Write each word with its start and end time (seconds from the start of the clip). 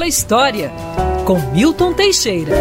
pela 0.00 0.08
História, 0.08 0.72
com 1.26 1.38
Milton 1.52 1.92
Teixeira. 1.92 2.54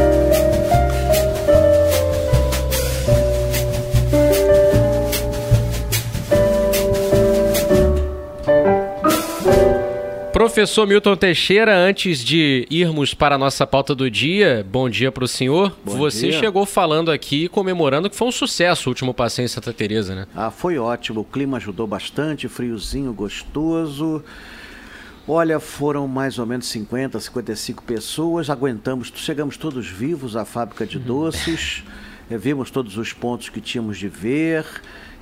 Professor 10.33 10.85
Milton 10.85 11.15
Teixeira, 11.15 11.77
antes 11.77 12.19
de 12.19 12.67
irmos 12.69 13.13
para 13.13 13.35
a 13.35 13.37
nossa 13.37 13.65
pauta 13.65 13.95
do 13.95 14.11
dia, 14.11 14.65
bom 14.69 14.89
dia 14.89 15.09
para 15.09 15.23
o 15.23 15.27
senhor. 15.27 15.73
Bom 15.85 15.95
Você 15.95 16.31
dia. 16.31 16.39
chegou 16.39 16.65
falando 16.65 17.09
aqui, 17.09 17.47
comemorando 17.47 18.09
que 18.09 18.17
foi 18.17 18.27
um 18.27 18.33
sucesso 18.33 18.89
o 18.89 18.91
último 18.91 19.13
passeio 19.13 19.45
em 19.45 19.49
Santa 19.49 19.71
Teresa, 19.71 20.13
né? 20.13 20.27
Ah, 20.35 20.51
foi 20.51 20.77
ótimo. 20.77 21.21
O 21.21 21.23
clima 21.23 21.55
ajudou 21.55 21.87
bastante, 21.87 22.49
friozinho, 22.49 23.13
gostoso. 23.13 24.21
Olha, 25.31 25.59
foram 25.59 26.07
mais 26.07 26.39
ou 26.39 26.45
menos 26.47 26.65
50, 26.69 27.19
55 27.19 27.83
pessoas. 27.83 28.49
Aguentamos, 28.49 29.13
chegamos 29.15 29.57
todos 29.57 29.87
vivos 29.87 30.35
à 30.35 30.43
fábrica 30.43 30.87
de 30.87 30.97
uhum. 30.97 31.03
doces. 31.03 31.83
Vimos 32.27 32.71
todos 32.71 32.97
os 32.97 33.13
pontos 33.13 33.47
que 33.47 33.61
tínhamos 33.61 33.99
de 33.99 34.07
ver. 34.07 34.65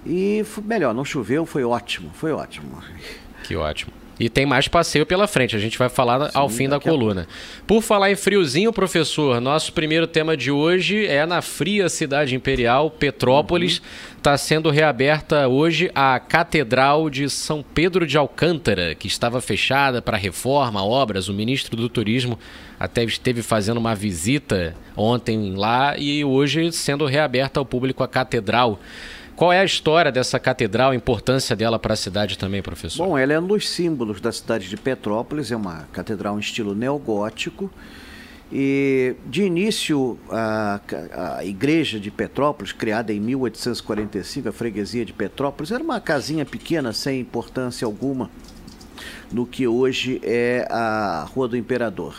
E 0.06 0.46
melhor, 0.64 0.94
não 0.94 1.04
choveu, 1.04 1.46
foi 1.46 1.66
ótimo, 1.66 2.10
foi 2.14 2.32
ótimo. 2.32 2.82
Que 3.44 3.58
ótimo. 3.58 3.92
E 4.20 4.30
tem 4.30 4.46
mais 4.46 4.68
passeio 4.68 5.06
pela 5.06 5.28
frente, 5.28 5.56
a 5.56 5.60
gente 5.60 5.78
vai 5.78 5.90
falar 5.90 6.32
Sim, 6.32 6.38
ao 6.38 6.50
fim 6.50 6.68
da 6.68 6.80
coluna. 6.80 7.28
Por 7.68 7.82
falar 7.82 8.12
em 8.12 8.16
friozinho, 8.16 8.74
professor, 8.74 9.40
nosso 9.40 9.72
primeiro 9.74 10.08
tema 10.08 10.36
de 10.36 10.50
hoje 10.50 11.06
é 11.06 11.26
na 11.26 11.42
fria 11.42 11.88
cidade 11.88 12.36
imperial, 12.36 12.90
Petrópolis. 12.90 13.82
Está 14.18 14.32
uhum. 14.32 14.38
sendo 14.38 14.70
reaberta 14.72 15.48
hoje 15.48 15.92
a 15.94 16.20
Catedral 16.20 17.10
de 17.10 17.30
São 17.30 17.64
Pedro 17.74 18.08
de 18.08 18.18
Alcântara, 18.18 18.96
que 18.96 19.08
estava 19.08 19.40
fechada 19.40 20.02
para 20.02 20.18
reforma, 20.18 20.84
obras. 20.84 21.30
O 21.30 21.34
ministro 21.34 21.78
do 21.78 21.88
Turismo 21.88 22.40
até 22.80 23.04
esteve 23.04 23.42
fazendo 23.44 23.78
uma 23.78 23.94
visita 23.94 24.76
ontem 24.96 25.56
lá 25.56 25.96
e 25.98 26.26
hoje 26.26 26.72
sendo 26.72 27.06
reaberta 27.06 27.60
ao 27.60 27.66
público 27.66 28.04
a 28.04 28.08
Catedral. 28.08 28.80
Qual 29.38 29.54
é 29.54 29.60
a 29.60 29.64
história 29.64 30.12
dessa 30.12 30.40
catedral, 30.40 30.90
a 30.90 30.96
importância 30.96 31.56
dela 31.56 31.78
para 31.78 31.94
a 31.94 31.96
cidade 31.96 32.40
também, 32.40 32.60
professor? 32.60 33.06
Bom, 33.06 33.16
ela 33.16 33.34
é 33.34 33.40
um 33.40 33.46
dos 33.46 33.70
símbolos 33.70 34.20
da 34.20 34.32
cidade 34.32 34.68
de 34.68 34.76
Petrópolis, 34.76 35.52
é 35.52 35.56
uma 35.56 35.88
catedral 35.94 36.38
em 36.38 36.40
estilo 36.40 36.74
neogótico. 36.74 37.72
E 38.52 39.16
de 39.28 39.44
início, 39.44 40.18
a, 40.32 40.82
a, 41.38 41.46
igreja 41.46 42.00
de 42.00 42.10
Petrópolis, 42.10 42.72
criada 42.72 43.14
em 43.14 43.20
1845, 43.20 44.50
a 44.50 44.52
freguesia 44.52 45.06
de 45.06 45.14
Petrópolis, 45.14 45.72
era 45.72 45.84
uma 45.84 46.02
casinha 46.02 46.44
pequena, 46.44 46.92
sem 46.92 47.20
importância 47.20 47.86
alguma, 47.86 48.32
no 49.32 49.46
que 49.46 49.68
hoje 49.68 50.20
é 50.24 50.68
a 50.70 51.28
Rua 51.34 51.48
do 51.48 51.58
Imperador. 51.58 52.16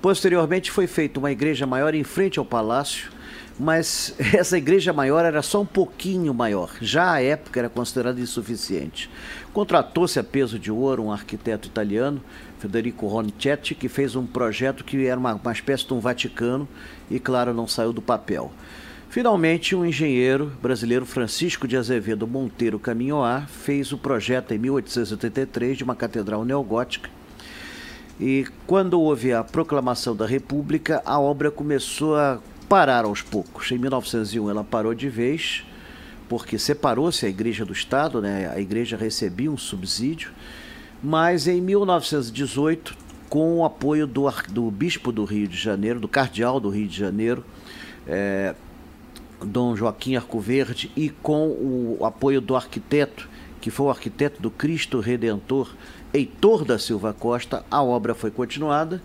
Posteriormente, 0.00 0.70
foi 0.70 0.86
feita 0.86 1.18
uma 1.18 1.30
igreja 1.30 1.66
maior 1.66 1.94
em 1.94 2.02
frente 2.02 2.38
ao 2.38 2.44
palácio, 2.44 3.10
mas 3.58 4.14
essa 4.32 4.56
igreja 4.56 4.92
maior 4.92 5.24
era 5.24 5.42
só 5.42 5.60
um 5.60 5.66
pouquinho 5.66 6.32
maior. 6.32 6.70
Já 6.80 7.12
à 7.12 7.22
época 7.22 7.60
era 7.60 7.68
considerada 7.68 8.20
insuficiente. 8.20 9.10
Contratou-se 9.52 10.18
a 10.18 10.24
peso 10.24 10.58
de 10.58 10.72
ouro 10.72 11.04
um 11.04 11.12
arquiteto 11.12 11.68
italiano, 11.68 12.22
Federico 12.58 13.06
Ronicetti, 13.06 13.74
que 13.74 13.88
fez 13.88 14.16
um 14.16 14.26
projeto 14.26 14.84
que 14.84 15.06
era 15.06 15.18
uma, 15.18 15.34
uma 15.34 15.52
espécie 15.52 15.86
de 15.86 15.92
um 15.92 16.00
Vaticano 16.00 16.66
e, 17.10 17.18
claro, 17.18 17.52
não 17.52 17.66
saiu 17.66 17.92
do 17.92 18.02
papel. 18.02 18.50
Finalmente, 19.10 19.74
um 19.74 19.84
engenheiro 19.84 20.52
brasileiro, 20.62 21.04
Francisco 21.04 21.66
de 21.66 21.76
Azevedo 21.76 22.28
Monteiro 22.28 22.78
Caminhoar, 22.78 23.48
fez 23.48 23.90
o 23.90 23.98
projeto 23.98 24.54
em 24.54 24.58
1883 24.58 25.78
de 25.78 25.82
uma 25.82 25.96
catedral 25.96 26.44
neogótica. 26.44 27.10
E 28.20 28.46
quando 28.68 29.00
houve 29.00 29.32
a 29.32 29.42
proclamação 29.42 30.14
da 30.14 30.24
República, 30.24 31.02
a 31.04 31.18
obra 31.18 31.50
começou 31.50 32.14
a 32.16 32.38
parar 32.68 33.04
aos 33.04 33.20
poucos. 33.20 33.72
Em 33.72 33.78
1901 33.78 34.48
ela 34.48 34.62
parou 34.62 34.94
de 34.94 35.08
vez, 35.08 35.64
porque 36.28 36.56
separou-se 36.56 37.26
a 37.26 37.28
igreja 37.28 37.64
do 37.64 37.72
Estado, 37.72 38.22
né? 38.22 38.48
a 38.54 38.60
igreja 38.60 38.96
recebia 38.96 39.50
um 39.50 39.58
subsídio, 39.58 40.30
mas 41.02 41.48
em 41.48 41.60
1918, 41.60 42.96
com 43.28 43.56
o 43.56 43.64
apoio 43.64 44.06
do, 44.06 44.32
do 44.50 44.70
bispo 44.70 45.10
do 45.10 45.24
Rio 45.24 45.48
de 45.48 45.56
Janeiro, 45.56 45.98
do 45.98 46.06
cardeal 46.06 46.60
do 46.60 46.68
Rio 46.68 46.86
de 46.86 46.96
Janeiro, 46.96 47.44
é, 48.06 48.54
Dom 49.44 49.76
Joaquim 49.76 50.16
Arcoverde, 50.16 50.90
e 50.96 51.08
com 51.08 51.48
o 51.48 52.04
apoio 52.04 52.40
do 52.40 52.56
arquiteto, 52.56 53.28
que 53.60 53.70
foi 53.70 53.86
o 53.86 53.90
arquiteto 53.90 54.40
do 54.40 54.50
Cristo 54.50 55.00
Redentor, 55.00 55.74
Heitor 56.12 56.64
da 56.64 56.78
Silva 56.78 57.12
Costa, 57.12 57.64
a 57.70 57.82
obra 57.82 58.14
foi 58.14 58.30
continuada 58.30 59.00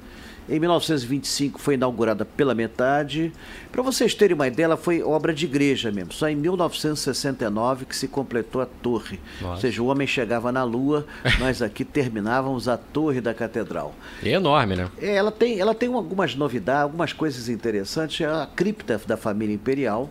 em 0.47 0.59
1925 0.59 1.59
foi 1.59 1.73
inaugurada 1.73 2.23
pela 2.23 2.53
metade. 2.53 3.33
Para 3.71 3.81
vocês 3.81 4.13
terem 4.13 4.35
uma 4.35 4.47
ideia, 4.47 4.65
ela 4.65 4.77
foi 4.77 5.01
obra 5.01 5.33
de 5.33 5.45
igreja 5.45 5.91
mesmo. 5.91 6.13
Só 6.13 6.29
em 6.29 6.35
1969 6.35 7.85
que 7.85 7.95
se 7.95 8.07
completou 8.07 8.61
a 8.61 8.65
torre. 8.65 9.19
Nossa. 9.41 9.53
Ou 9.53 9.57
seja, 9.57 9.81
o 9.81 9.87
homem 9.87 10.05
chegava 10.05 10.51
na 10.51 10.63
Lua, 10.63 11.05
nós 11.39 11.61
aqui 11.61 11.83
terminávamos 11.83 12.67
a 12.67 12.77
torre 12.77 13.21
da 13.21 13.33
catedral. 13.33 13.95
É 14.23 14.29
enorme, 14.29 14.75
né? 14.75 14.89
É, 15.01 15.15
ela 15.15 15.31
tem, 15.31 15.59
ela 15.59 15.73
tem 15.73 15.91
algumas 15.91 16.35
novidades, 16.35 16.83
algumas 16.83 17.11
coisas 17.11 17.49
interessantes. 17.49 18.21
É 18.21 18.25
a 18.25 18.47
cripta 18.55 19.01
da 19.07 19.17
família 19.17 19.53
imperial 19.53 20.09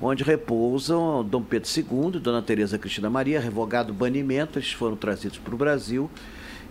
onde 0.00 0.24
repousam 0.24 1.24
Dom 1.24 1.42
Pedro 1.42 1.68
II, 1.76 2.20
Dona 2.20 2.42
Teresa 2.42 2.78
Cristina 2.78 3.08
Maria, 3.08 3.40
revogado 3.40 3.92
o 3.92 3.94
banimento, 3.94 4.58
eles 4.58 4.72
foram 4.72 4.96
trazidos 4.96 5.38
para 5.38 5.54
o 5.54 5.58
Brasil 5.58 6.10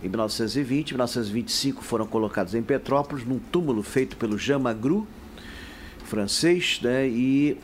em 0.02 0.08
1920. 0.08 0.90
Em 0.90 0.94
1925 0.94 1.82
foram 1.82 2.06
colocados 2.06 2.54
em 2.54 2.62
Petrópolis, 2.62 3.24
num 3.24 3.38
túmulo 3.38 3.82
feito 3.82 4.16
pelo 4.16 4.38
Jean 4.38 4.58
Magru, 4.58 5.06
francês, 6.04 6.80
né? 6.82 7.08
E 7.08 7.58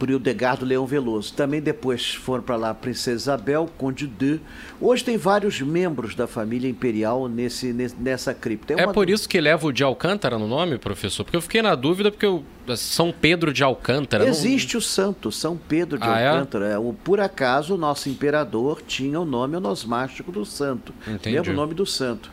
por 0.00 0.08
Hildegardo 0.08 0.64
Leão 0.64 0.86
Veloso. 0.86 1.34
Também 1.34 1.60
depois 1.60 2.14
foram 2.14 2.42
para 2.42 2.56
lá 2.56 2.70
a 2.70 2.74
Princesa 2.74 3.16
Isabel, 3.16 3.68
Conde 3.76 4.06
de. 4.06 4.40
Hoje 4.80 5.04
tem 5.04 5.18
vários 5.18 5.60
membros 5.60 6.14
da 6.14 6.26
família 6.26 6.68
imperial 6.70 7.28
nesse, 7.28 7.70
nessa 7.98 8.32
cripta. 8.32 8.72
É, 8.72 8.84
é 8.84 8.86
por 8.86 9.10
isso 9.10 9.28
que 9.28 9.38
leva 9.38 9.66
o 9.66 9.72
de 9.72 9.84
Alcântara 9.84 10.38
no 10.38 10.48
nome, 10.48 10.78
professor? 10.78 11.22
Porque 11.22 11.36
eu 11.36 11.42
fiquei 11.42 11.60
na 11.60 11.74
dúvida, 11.74 12.10
porque 12.10 12.24
eu... 12.24 12.42
São 12.76 13.12
Pedro 13.12 13.52
de 13.52 13.62
Alcântara. 13.62 14.26
Existe 14.26 14.74
não... 14.74 14.78
o 14.78 14.82
santo, 14.82 15.30
São 15.30 15.56
Pedro 15.56 15.98
de 15.98 16.06
ah, 16.06 16.18
é? 16.18 16.28
Alcântara. 16.28 16.66
É? 16.68 16.78
O, 16.78 16.94
por 16.94 17.20
acaso, 17.20 17.74
o 17.74 17.76
nosso 17.76 18.08
imperador 18.08 18.80
tinha 18.86 19.20
o 19.20 19.24
nome 19.24 19.56
onosmástico 19.56 20.32
do 20.32 20.46
santo. 20.46 20.94
Entendi. 21.06 21.36
Mesmo 21.36 21.52
o 21.52 21.56
nome 21.56 21.74
do 21.74 21.84
santo. 21.84 22.30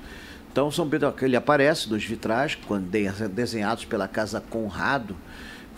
Então, 0.49 0.71
São 0.71 0.87
Pedro, 0.87 1.13
ele 1.21 1.35
aparece 1.35 1.89
nos 1.89 2.05
vitrais, 2.05 2.55
quando 2.67 2.87
desenhados 3.29 3.83
pela 3.83 4.07
Casa 4.07 4.39
Conrado, 4.39 5.15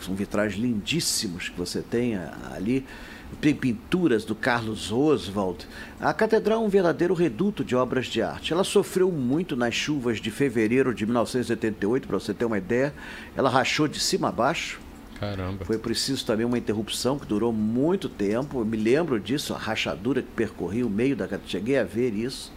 são 0.04 0.14
vitrais 0.14 0.54
lindíssimos 0.54 1.48
que 1.48 1.58
você 1.58 1.82
tem 1.82 2.16
ali. 2.52 2.84
Tem 3.40 3.54
pinturas 3.54 4.24
do 4.24 4.34
Carlos 4.34 4.90
Oswald. 4.90 5.66
A 6.00 6.12
catedral 6.12 6.62
é 6.62 6.66
um 6.66 6.68
verdadeiro 6.68 7.14
reduto 7.14 7.64
de 7.64 7.76
obras 7.76 8.06
de 8.06 8.20
arte. 8.20 8.52
Ela 8.52 8.64
sofreu 8.64 9.10
muito 9.12 9.54
nas 9.54 9.72
chuvas 9.72 10.20
de 10.20 10.30
fevereiro 10.30 10.92
de 10.92 11.06
1988, 11.06 12.08
para 12.08 12.18
você 12.18 12.34
ter 12.34 12.44
uma 12.44 12.58
ideia. 12.58 12.92
Ela 13.36 13.48
rachou 13.48 13.86
de 13.86 14.00
cima 14.00 14.28
a 14.28 14.32
baixo. 14.32 14.80
Caramba. 15.20 15.64
Foi 15.64 15.78
preciso 15.78 16.24
também 16.24 16.44
uma 16.46 16.58
interrupção 16.58 17.18
que 17.18 17.26
durou 17.26 17.52
muito 17.52 18.08
tempo. 18.08 18.60
Eu 18.60 18.64
me 18.64 18.76
lembro 18.76 19.20
disso, 19.20 19.54
a 19.54 19.58
rachadura 19.58 20.22
que 20.22 20.30
percorria 20.34 20.86
o 20.86 20.90
meio 20.90 21.14
da 21.14 21.24
catedral. 21.24 21.50
Cheguei 21.50 21.78
a 21.78 21.84
ver 21.84 22.14
isso. 22.14 22.52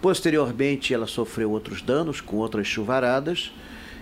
Posteriormente, 0.00 0.94
ela 0.94 1.06
sofreu 1.06 1.50
outros 1.50 1.82
danos 1.82 2.20
com 2.20 2.36
outras 2.36 2.66
chuvaradas. 2.66 3.52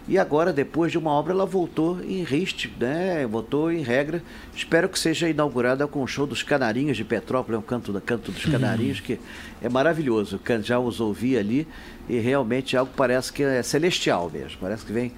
E 0.08 0.18
agora, 0.18 0.52
depois 0.52 0.92
de 0.92 0.98
uma 0.98 1.10
obra, 1.10 1.32
ela 1.32 1.44
voltou 1.44 2.00
em 2.00 2.22
riste, 2.22 2.72
né? 2.78 3.26
voltou 3.26 3.72
em 3.72 3.82
regra. 3.82 4.22
Espero 4.54 4.88
que 4.88 4.96
seja 4.96 5.28
inaugurada 5.28 5.84
com 5.88 6.00
o 6.00 6.06
show 6.06 6.28
dos 6.28 6.44
Canarinhos 6.44 6.96
de 6.96 7.04
Petrópolis, 7.04 7.60
é 7.60 7.64
canto, 7.66 8.00
canto 8.00 8.30
dos 8.30 8.44
Canarinhos, 8.44 9.00
que 9.00 9.18
é 9.60 9.68
maravilhoso. 9.68 10.40
Já 10.62 10.78
os 10.78 11.00
ouvi 11.00 11.36
ali 11.36 11.66
e 12.08 12.20
realmente 12.20 12.76
algo 12.76 12.92
parece 12.96 13.32
que 13.32 13.42
é 13.42 13.62
celestial 13.64 14.30
mesmo, 14.32 14.58
parece 14.60 14.86
que 14.86 14.92
vem, 14.92 15.10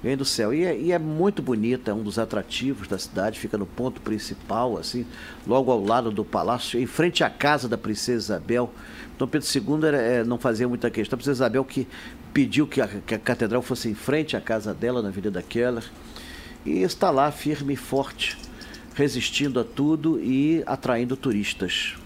vem 0.00 0.16
do 0.16 0.24
céu. 0.24 0.54
E 0.54 0.64
é, 0.64 0.78
e 0.78 0.92
é 0.92 0.98
muito 0.98 1.42
bonita, 1.42 1.90
é 1.90 1.94
um 1.94 2.04
dos 2.04 2.16
atrativos 2.16 2.86
da 2.86 2.98
cidade, 2.98 3.40
fica 3.40 3.58
no 3.58 3.66
ponto 3.66 4.00
principal, 4.00 4.78
assim, 4.78 5.04
logo 5.44 5.72
ao 5.72 5.84
lado 5.84 6.12
do 6.12 6.24
palácio, 6.24 6.78
em 6.78 6.86
frente 6.86 7.24
à 7.24 7.30
casa 7.30 7.68
da 7.68 7.76
Princesa 7.76 8.34
Isabel. 8.34 8.72
Dom 9.18 9.26
Pedro 9.26 9.48
II 9.48 9.88
era, 9.88 9.96
é, 9.96 10.24
não 10.24 10.38
fazia 10.38 10.68
muita 10.68 10.88
questão. 10.88 11.16
A 11.16 11.18
Princesa 11.18 11.38
Isabel 11.38 11.64
que 11.64 11.88
pediu 12.36 12.66
que 12.66 12.82
a, 12.82 12.86
que 12.86 13.14
a 13.14 13.18
catedral 13.18 13.62
fosse 13.62 13.88
em 13.88 13.94
frente 13.94 14.36
à 14.36 14.42
casa 14.42 14.74
dela, 14.74 15.00
na 15.00 15.08
Avenida 15.08 15.42
Keller, 15.42 15.84
e 16.66 16.82
está 16.82 17.10
lá 17.10 17.32
firme 17.32 17.72
e 17.72 17.76
forte, 17.76 18.36
resistindo 18.94 19.58
a 19.58 19.64
tudo 19.64 20.20
e 20.20 20.62
atraindo 20.66 21.16
turistas. 21.16 21.96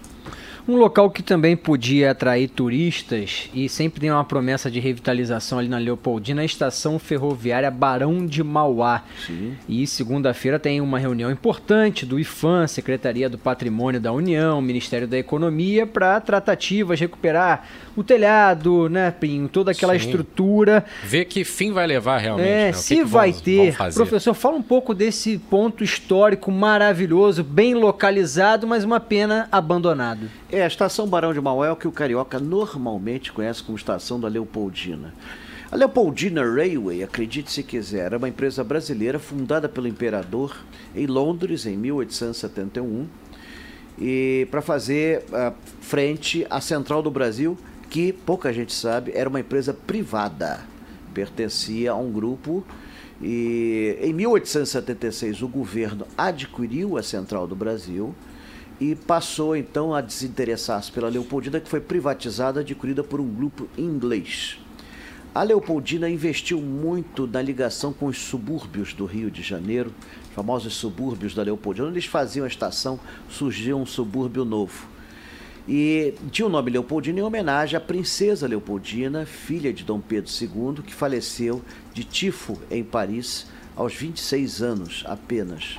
Um 0.67 0.75
local 0.75 1.09
que 1.09 1.23
também 1.23 1.57
podia 1.57 2.11
atrair 2.11 2.47
turistas 2.47 3.49
e 3.53 3.67
sempre 3.67 3.99
tem 3.99 4.11
uma 4.11 4.23
promessa 4.23 4.69
de 4.69 4.79
revitalização 4.79 5.59
ali 5.59 5.67
na 5.67 5.77
Leopoldina, 5.77 6.41
a 6.41 6.45
estação 6.45 6.97
ferroviária 6.99 7.69
Barão 7.69 8.25
de 8.25 8.43
Mauá. 8.43 9.03
Sim. 9.25 9.55
E 9.67 9.85
segunda-feira 9.87 10.59
tem 10.59 10.79
uma 10.81 10.99
reunião 10.99 11.31
importante 11.31 12.05
do 12.05 12.19
IFAM, 12.19 12.67
Secretaria 12.67 13.29
do 13.29 13.37
Patrimônio 13.37 13.99
da 13.99 14.11
União, 14.11 14.61
Ministério 14.61 15.07
da 15.07 15.17
Economia, 15.17 15.85
para 15.85 16.19
tratativas, 16.21 16.99
recuperar 16.99 17.67
o 17.95 18.03
telhado, 18.03 18.87
né, 18.89 19.11
Pinho, 19.11 19.47
toda 19.47 19.71
aquela 19.71 19.93
Sim. 19.93 20.05
estrutura. 20.05 20.85
Ver 21.03 21.25
que 21.25 21.43
fim 21.43 21.71
vai 21.71 21.85
levar 21.85 22.17
realmente. 22.17 22.47
É, 22.47 22.65
né? 22.67 22.73
se 22.73 22.95
que 22.95 23.01
que 23.01 23.07
vai 23.07 23.31
vamos, 23.31 23.41
ter. 23.41 23.71
Vamos 23.71 23.95
Professor, 23.95 24.33
fala 24.33 24.55
um 24.55 24.61
pouco 24.61 24.93
desse 24.93 25.37
ponto 25.37 25.83
histórico 25.83 26.51
maravilhoso, 26.51 27.43
bem 27.43 27.73
localizado, 27.73 28.67
mas 28.67 28.83
uma 28.83 28.99
pena 28.99 29.47
abandonado. 29.51 30.29
É, 30.51 30.63
a 30.63 30.67
estação 30.67 31.07
Barão 31.07 31.33
de 31.33 31.39
Maué 31.39 31.71
o 31.71 31.77
que 31.77 31.87
o 31.87 31.93
carioca 31.93 32.37
normalmente 32.37 33.31
conhece 33.31 33.63
como 33.63 33.77
estação 33.77 34.19
da 34.19 34.27
Leopoldina. 34.27 35.13
A 35.71 35.77
Leopoldina 35.77 36.43
Railway, 36.43 37.01
acredite 37.01 37.49
se 37.49 37.63
quiser, 37.63 38.07
era 38.07 38.17
uma 38.17 38.27
empresa 38.27 38.61
brasileira 38.61 39.17
fundada 39.17 39.69
pelo 39.69 39.87
imperador 39.87 40.57
em 40.93 41.07
Londres 41.07 41.65
em 41.65 41.77
1871 41.77 43.07
e 43.97 44.45
para 44.51 44.61
fazer 44.61 45.23
uh, 45.29 45.53
frente 45.79 46.45
à 46.49 46.59
Central 46.59 47.01
do 47.01 47.09
Brasil, 47.09 47.57
que 47.89 48.11
pouca 48.11 48.51
gente 48.51 48.73
sabe, 48.73 49.13
era 49.15 49.29
uma 49.29 49.39
empresa 49.39 49.73
privada, 49.73 50.59
pertencia 51.13 51.91
a 51.91 51.95
um 51.95 52.11
grupo 52.11 52.61
e 53.21 53.97
em 54.01 54.11
1876 54.11 55.43
o 55.43 55.47
governo 55.47 56.05
adquiriu 56.17 56.97
a 56.97 57.03
Central 57.03 57.47
do 57.47 57.55
Brasil 57.55 58.13
e 58.81 58.95
passou 58.95 59.55
então 59.55 59.93
a 59.93 60.01
desinteressar-se 60.01 60.91
pela 60.91 61.07
Leopoldina, 61.07 61.59
que 61.59 61.69
foi 61.69 61.79
privatizada, 61.79 62.61
adquirida 62.61 63.03
por 63.03 63.21
um 63.21 63.27
grupo 63.27 63.69
inglês. 63.77 64.57
A 65.35 65.43
Leopoldina 65.43 66.09
investiu 66.09 66.59
muito 66.59 67.27
na 67.27 67.43
ligação 67.43 67.93
com 67.93 68.07
os 68.07 68.17
subúrbios 68.17 68.91
do 68.91 69.05
Rio 69.05 69.29
de 69.29 69.43
Janeiro, 69.43 69.93
famosos 70.33 70.73
subúrbios 70.73 71.35
da 71.35 71.43
Leopoldina. 71.43 71.89
Onde 71.89 71.99
eles 71.99 72.07
faziam 72.07 72.43
a 72.43 72.47
estação, 72.47 72.99
surgiu 73.29 73.77
um 73.77 73.85
subúrbio 73.85 74.43
novo. 74.43 74.87
E 75.67 76.15
tinha 76.31 76.47
o 76.47 76.49
nome 76.49 76.71
Leopoldina 76.71 77.19
em 77.19 77.23
homenagem 77.23 77.77
à 77.77 77.79
princesa 77.79 78.47
Leopoldina, 78.47 79.27
filha 79.27 79.71
de 79.71 79.83
Dom 79.83 80.01
Pedro 80.01 80.31
II, 80.41 80.83
que 80.83 80.93
faleceu 80.93 81.61
de 81.93 82.03
tifo 82.03 82.59
em 82.71 82.83
Paris 82.83 83.45
aos 83.75 83.93
26 83.93 84.63
anos 84.63 85.03
apenas 85.05 85.77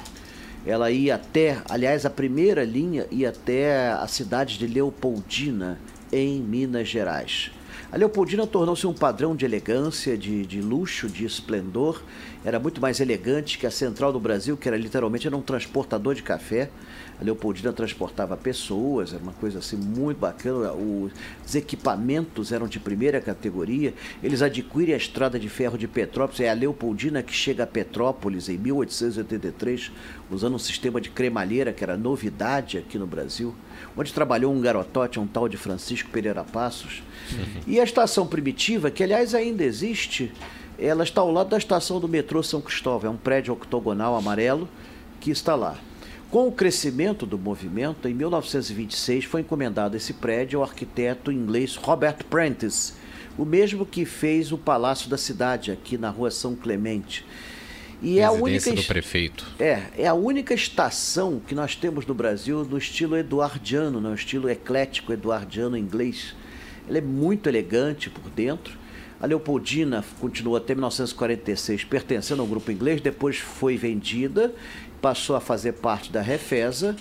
ela 0.66 0.90
ia 0.90 1.16
até, 1.16 1.60
aliás, 1.68 2.06
a 2.06 2.10
primeira 2.10 2.64
linha 2.64 3.06
ia 3.10 3.30
até 3.30 3.90
a 3.92 4.06
cidade 4.06 4.58
de 4.58 4.66
Leopoldina, 4.66 5.78
em 6.12 6.40
Minas 6.40 6.88
Gerais. 6.88 7.50
A 7.90 7.96
Leopoldina 7.96 8.46
tornou-se 8.46 8.86
um 8.86 8.92
padrão 8.92 9.34
de 9.34 9.44
elegância, 9.44 10.16
de, 10.16 10.46
de, 10.46 10.60
luxo, 10.60 11.08
de 11.08 11.24
esplendor. 11.24 12.02
Era 12.44 12.58
muito 12.58 12.80
mais 12.80 12.98
elegante 12.98 13.56
que 13.56 13.66
a 13.66 13.70
Central 13.70 14.12
do 14.12 14.18
Brasil, 14.18 14.56
que 14.56 14.66
era 14.66 14.76
literalmente 14.76 15.26
era 15.26 15.36
um 15.36 15.42
transportador 15.42 16.14
de 16.14 16.22
café. 16.22 16.70
A 17.20 17.24
Leopoldina 17.24 17.72
transportava 17.72 18.36
pessoas, 18.36 19.12
era 19.12 19.22
uma 19.22 19.32
coisa 19.32 19.60
assim 19.60 19.76
muito 19.76 20.18
bacana. 20.18 20.72
Os 20.72 21.54
equipamentos 21.54 22.50
eram 22.50 22.66
de 22.66 22.80
primeira 22.80 23.20
categoria. 23.20 23.94
Eles 24.20 24.42
adquirem 24.42 24.92
a 24.92 24.96
estrada 24.96 25.38
de 25.38 25.48
ferro 25.48 25.78
de 25.78 25.86
Petrópolis. 25.86 26.40
É 26.40 26.50
a 26.50 26.54
Leopoldina 26.54 27.22
que 27.22 27.32
chega 27.32 27.62
a 27.62 27.66
Petrópolis 27.66 28.48
em 28.48 28.58
1883, 28.58 29.92
usando 30.28 30.56
um 30.56 30.58
sistema 30.58 31.00
de 31.00 31.10
cremalheira 31.10 31.72
que 31.72 31.84
era 31.84 31.96
novidade 31.96 32.76
aqui 32.76 32.98
no 32.98 33.06
Brasil, 33.06 33.54
onde 33.96 34.12
trabalhou 34.12 34.52
um 34.52 34.60
garotote, 34.60 35.20
um 35.20 35.26
tal 35.28 35.48
de 35.48 35.56
Francisco 35.56 36.10
Pereira 36.10 36.42
Passos. 36.42 37.04
Uhum. 37.32 37.62
E 37.68 37.78
a 37.78 37.84
estação 37.84 38.26
primitiva, 38.26 38.90
que 38.90 39.04
aliás 39.04 39.32
ainda 39.32 39.62
existe, 39.62 40.32
ela 40.84 41.04
está 41.04 41.20
ao 41.20 41.30
lado 41.30 41.50
da 41.50 41.58
estação 41.58 42.00
do 42.00 42.08
metrô 42.08 42.42
São 42.42 42.60
Cristóvão. 42.60 43.10
É 43.10 43.14
um 43.14 43.16
prédio 43.16 43.54
octogonal 43.54 44.16
amarelo 44.16 44.68
que 45.20 45.30
está 45.30 45.54
lá. 45.54 45.78
Com 46.30 46.48
o 46.48 46.52
crescimento 46.52 47.26
do 47.26 47.38
movimento, 47.38 48.08
em 48.08 48.14
1926 48.14 49.26
foi 49.26 49.42
encomendado 49.42 49.96
esse 49.96 50.14
prédio 50.14 50.60
ao 50.60 50.64
arquiteto 50.64 51.30
inglês 51.30 51.76
Robert 51.76 52.24
Prentice, 52.24 52.94
o 53.36 53.44
mesmo 53.44 53.84
que 53.84 54.04
fez 54.04 54.50
o 54.50 54.56
Palácio 54.58 55.10
da 55.10 55.18
Cidade 55.18 55.70
aqui 55.70 55.98
na 55.98 56.08
Rua 56.08 56.30
São 56.30 56.54
Clemente. 56.54 57.24
E 58.02 58.18
é 58.18 58.24
a 58.24 58.32
única 58.32 58.72
do 58.72 58.82
prefeito. 58.82 59.46
É, 59.60 59.82
é 59.96 60.08
a 60.08 60.14
única 60.14 60.52
estação 60.52 61.40
que 61.46 61.54
nós 61.54 61.76
temos 61.76 62.04
no 62.04 62.14
Brasil 62.14 62.64
no 62.64 62.76
estilo 62.76 63.16
eduardiano, 63.16 64.00
no 64.00 64.12
estilo 64.12 64.50
eclético 64.50 65.12
eduardiano 65.12 65.76
inglês. 65.76 66.34
Ela 66.88 66.98
é 66.98 67.00
muito 67.00 67.48
elegante 67.48 68.10
por 68.10 68.28
dentro. 68.30 68.76
A 69.22 69.26
Leopoldina 69.26 70.04
continuou 70.20 70.56
até 70.56 70.74
1946 70.74 71.84
pertencendo 71.84 72.42
ao 72.42 72.48
grupo 72.48 72.70
inglês, 72.70 73.00
depois 73.00 73.38
foi 73.38 73.76
vendida 73.76 74.52
passou 75.02 75.34
a 75.34 75.40
fazer 75.40 75.72
parte 75.72 76.12
da 76.12 76.22
Refesa 76.22 76.96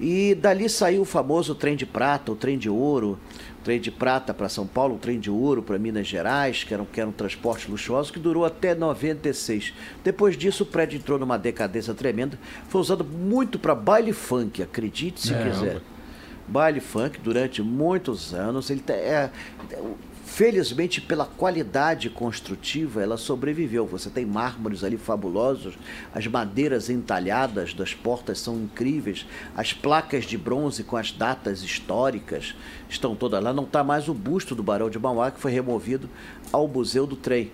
e 0.00 0.34
dali 0.34 0.68
saiu 0.68 1.02
o 1.02 1.04
famoso 1.04 1.54
trem 1.54 1.76
de 1.76 1.84
prata, 1.84 2.32
o 2.32 2.36
trem 2.36 2.56
de 2.56 2.70
ouro, 2.70 3.18
o 3.60 3.64
trem 3.64 3.80
de 3.80 3.90
prata 3.90 4.32
para 4.32 4.48
São 4.48 4.66
Paulo, 4.66 4.94
o 4.94 4.98
trem 4.98 5.20
de 5.20 5.30
ouro 5.30 5.62
para 5.62 5.78
Minas 5.78 6.06
Gerais, 6.06 6.64
que 6.64 6.72
era, 6.72 6.84
que 6.84 7.00
era 7.00 7.10
um 7.10 7.12
transporte 7.12 7.70
luxuoso, 7.70 8.12
que 8.12 8.18
durou 8.18 8.44
até 8.44 8.74
96. 8.74 9.74
Depois 10.02 10.36
disso, 10.36 10.62
o 10.62 10.66
prédio 10.66 10.96
entrou 10.96 11.18
numa 11.18 11.36
decadência 11.36 11.92
tremenda, 11.92 12.38
foi 12.68 12.80
usado 12.80 13.04
muito 13.04 13.58
para 13.58 13.74
baile 13.74 14.12
funk, 14.12 14.62
acredite 14.62 15.20
se 15.20 15.34
é, 15.34 15.42
quiser. 15.44 15.80
Baile 16.48 16.80
funk 16.80 17.20
durante 17.20 17.62
muitos 17.62 18.34
anos. 18.34 18.70
Ele 18.70 18.82
é, 18.88 19.30
Felizmente, 20.34 20.98
pela 20.98 21.26
qualidade 21.26 22.08
construtiva, 22.08 23.02
ela 23.02 23.18
sobreviveu. 23.18 23.84
Você 23.84 24.08
tem 24.08 24.24
mármores 24.24 24.82
ali 24.82 24.96
fabulosos, 24.96 25.74
as 26.14 26.26
madeiras 26.26 26.88
entalhadas 26.88 27.74
das 27.74 27.92
portas 27.92 28.38
são 28.38 28.56
incríveis, 28.56 29.26
as 29.54 29.74
placas 29.74 30.24
de 30.24 30.38
bronze 30.38 30.84
com 30.84 30.96
as 30.96 31.12
datas 31.12 31.62
históricas 31.62 32.54
estão 32.88 33.14
todas 33.14 33.44
lá. 33.44 33.52
Não 33.52 33.64
está 33.64 33.84
mais 33.84 34.08
o 34.08 34.14
busto 34.14 34.54
do 34.54 34.62
Barão 34.62 34.88
de 34.88 34.98
Mauá, 34.98 35.30
que 35.30 35.38
foi 35.38 35.52
removido 35.52 36.08
ao 36.50 36.66
Museu 36.66 37.06
do 37.06 37.14
Trem. 37.14 37.50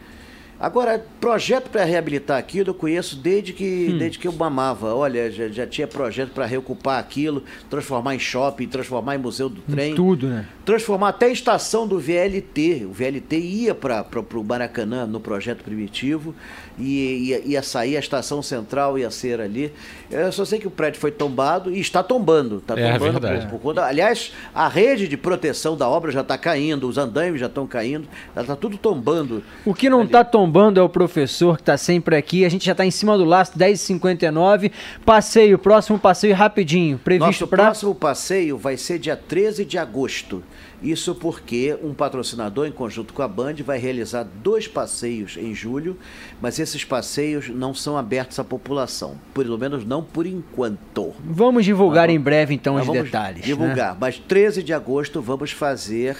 Agora, 0.60 1.04
projeto 1.20 1.70
para 1.70 1.84
reabilitar 1.84 2.36
aquilo 2.36 2.70
eu 2.70 2.74
conheço 2.74 3.16
desde 3.16 3.52
que, 3.52 3.90
hum. 3.92 3.98
desde 3.98 4.18
que 4.18 4.26
eu 4.26 4.32
mamava. 4.32 4.92
Olha, 4.92 5.30
já, 5.30 5.46
já 5.48 5.66
tinha 5.66 5.86
projeto 5.86 6.30
para 6.30 6.46
reocupar 6.46 6.98
aquilo, 6.98 7.44
transformar 7.70 8.16
em 8.16 8.18
shopping, 8.18 8.66
transformar 8.66 9.14
em 9.14 9.18
museu 9.18 9.48
do 9.48 9.60
trem. 9.60 9.94
Tudo, 9.94 10.26
né? 10.26 10.46
Transformar 10.64 11.10
até 11.10 11.26
a 11.26 11.30
estação 11.30 11.86
do 11.86 11.98
VLT. 12.00 12.86
O 12.86 12.92
VLT 12.92 13.38
ia 13.38 13.74
para 13.74 14.04
o 14.34 14.44
Maracanã 14.44 15.06
no 15.06 15.20
projeto 15.20 15.62
primitivo 15.62 16.34
e 16.76 17.28
ia, 17.28 17.38
ia, 17.46 17.62
sair 17.62 17.96
a 17.96 18.00
estação 18.00 18.42
central, 18.42 18.98
ia 18.98 19.10
ser 19.10 19.40
ali. 19.40 19.72
Eu 20.10 20.32
só 20.32 20.44
sei 20.44 20.58
que 20.58 20.66
o 20.66 20.70
prédio 20.70 21.00
foi 21.00 21.12
tombado 21.12 21.72
e 21.72 21.78
está 21.78 22.02
tombando. 22.02 22.58
Está 22.58 22.78
é, 22.78 22.98
tombando 22.98 23.26
é 23.26 23.40
por, 23.40 23.50
por 23.50 23.60
conta. 23.60 23.84
Aliás, 23.84 24.32
a 24.52 24.66
rede 24.66 25.06
de 25.06 25.16
proteção 25.16 25.76
da 25.76 25.88
obra 25.88 26.10
já 26.10 26.22
está 26.22 26.36
caindo, 26.36 26.88
os 26.88 26.98
andaimes 26.98 27.40
já 27.40 27.46
estão 27.46 27.66
caindo, 27.66 28.08
está 28.36 28.56
tudo 28.56 28.76
tombando. 28.76 29.42
O 29.64 29.72
que 29.72 29.88
não 29.88 30.02
está 30.02 30.24
tombando 30.24 30.47
tombando 30.48 30.80
é 30.80 30.82
o 30.82 30.88
professor 30.88 31.56
que 31.56 31.62
está 31.62 31.76
sempre 31.76 32.16
aqui. 32.16 32.42
A 32.42 32.48
gente 32.48 32.64
já 32.64 32.72
está 32.72 32.84
em 32.84 32.90
cima 32.90 33.18
do 33.18 33.24
laço, 33.24 33.52
10h59. 33.58 34.72
Passeio, 35.04 35.58
próximo 35.58 35.98
passeio 35.98 36.34
rapidinho. 36.34 36.98
Previsto 36.98 37.46
para. 37.46 37.64
O 37.64 37.66
próximo 37.66 37.94
passeio 37.94 38.56
vai 38.56 38.78
ser 38.78 38.98
dia 38.98 39.14
13 39.14 39.66
de 39.66 39.76
agosto. 39.76 40.42
Isso 40.82 41.14
porque 41.14 41.76
um 41.82 41.92
patrocinador, 41.92 42.66
em 42.66 42.72
conjunto 42.72 43.12
com 43.12 43.20
a 43.20 43.28
Band, 43.28 43.56
vai 43.64 43.78
realizar 43.78 44.22
dois 44.22 44.68
passeios 44.68 45.36
em 45.36 45.52
julho, 45.52 45.98
mas 46.40 46.58
esses 46.58 46.84
passeios 46.84 47.48
não 47.48 47.74
são 47.74 47.98
abertos 47.98 48.38
à 48.38 48.44
população, 48.44 49.16
pelo 49.34 49.58
menos 49.58 49.84
não 49.84 50.04
por 50.04 50.24
enquanto. 50.24 51.12
Vamos 51.24 51.64
divulgar 51.64 52.06
vamos, 52.06 52.20
em 52.20 52.22
breve, 52.22 52.54
então, 52.54 52.76
os 52.76 52.86
detalhes. 52.86 53.44
Divulgar, 53.44 53.92
né? 53.92 53.98
mas 54.00 54.18
13 54.18 54.62
de 54.62 54.72
agosto 54.72 55.20
vamos 55.20 55.50
fazer 55.50 56.16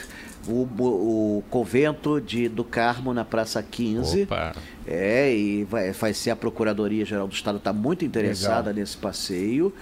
o, 0.48 1.38
o 1.38 1.44
convento 1.50 2.20
de, 2.20 2.48
do 2.48 2.64
Carmo 2.64 3.12
na 3.12 3.24
Praça 3.24 3.62
15. 3.62 4.22
Opa. 4.22 4.54
É, 4.86 5.34
e 5.34 5.64
vai, 5.64 5.92
vai 5.92 6.14
ser 6.14 6.30
a 6.30 6.36
Procuradoria-Geral 6.36 7.28
do 7.28 7.34
Estado, 7.34 7.58
está 7.58 7.72
muito 7.72 8.04
interessada 8.04 8.70
Legal. 8.70 8.74
nesse 8.74 8.96
passeio. 8.96 9.72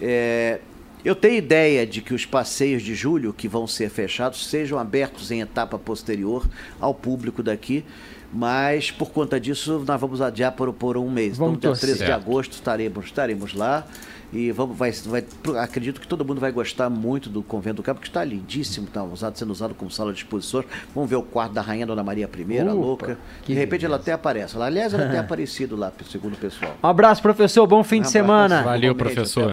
É, 0.00 0.60
eu 1.04 1.14
tenho 1.14 1.36
ideia 1.36 1.86
de 1.86 2.00
que 2.02 2.12
os 2.12 2.26
passeios 2.26 2.82
de 2.82 2.94
julho 2.94 3.32
que 3.32 3.46
vão 3.46 3.66
ser 3.66 3.90
fechados 3.90 4.48
sejam 4.48 4.78
abertos 4.78 5.30
em 5.30 5.40
etapa 5.40 5.78
posterior 5.78 6.48
ao 6.80 6.92
público 6.92 7.42
daqui, 7.42 7.84
mas 8.32 8.90
por 8.90 9.10
conta 9.10 9.38
disso 9.38 9.84
nós 9.86 10.00
vamos 10.00 10.20
adiar 10.20 10.52
por, 10.52 10.72
por 10.72 10.96
um 10.96 11.10
mês. 11.10 11.38
Vamos 11.38 11.56
então, 11.56 11.72
dia 11.72 11.80
13 11.80 11.98
certo. 11.98 12.08
de 12.08 12.12
agosto 12.12 12.52
estaremos, 12.52 13.04
estaremos 13.04 13.54
lá. 13.54 13.86
E 14.32 14.50
vamos, 14.50 14.76
vai, 14.76 14.90
vai, 14.92 15.24
acredito 15.62 16.00
que 16.00 16.06
todo 16.06 16.24
mundo 16.24 16.40
vai 16.40 16.50
gostar 16.50 16.90
muito 16.90 17.30
do 17.30 17.42
Convento 17.42 17.76
do 17.76 17.82
Cabo, 17.82 18.00
que 18.00 18.08
está 18.08 18.24
lindíssimo, 18.24 18.86
está 18.86 19.02
usado, 19.02 19.38
sendo 19.38 19.52
usado 19.52 19.74
como 19.74 19.90
sala 19.90 20.12
de 20.12 20.18
exposições. 20.18 20.66
Vamos 20.94 21.08
ver 21.08 21.16
o 21.16 21.22
quarto 21.22 21.52
da 21.52 21.62
Rainha 21.62 21.86
Dona 21.86 22.02
Maria 22.02 22.28
I, 22.28 22.58
a 22.58 22.72
louca. 22.72 23.18
De 23.46 23.54
repente 23.54 23.82
beleza. 23.82 23.86
ela 23.86 23.96
até 23.96 24.12
aparece. 24.12 24.60
Aliás, 24.60 24.92
ela 24.92 25.08
tem 25.08 25.18
aparecido 25.20 25.76
lá, 25.76 25.92
segundo 26.10 26.34
o 26.34 26.36
pessoal. 26.36 26.76
Um 26.82 26.88
abraço, 26.88 27.22
professor. 27.22 27.66
Bom 27.66 27.84
fim 27.84 28.00
um 28.00 28.02
de 28.02 28.10
semana. 28.10 28.62
Valeu, 28.62 28.94
professor. 28.94 29.44